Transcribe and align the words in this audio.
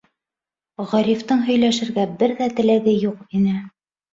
Ғарифтың 0.93 1.45
һөйләшергә 1.49 2.07
бер 2.23 2.35
ҙә 2.43 2.51
теләге 2.61 2.99
юҡ 3.07 3.21
ине. 3.43 3.57